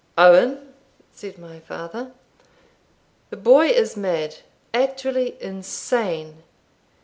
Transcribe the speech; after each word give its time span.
"Owen!" 0.17 0.73
said 1.13 1.37
my 1.37 1.59
father 1.59 2.11
"The 3.29 3.37
boy 3.37 3.67
is 3.67 3.95
mad 3.95 4.37
actually 4.73 5.39
insane. 5.39 6.41